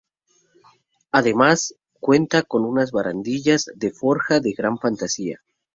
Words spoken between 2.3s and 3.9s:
con unas barandillas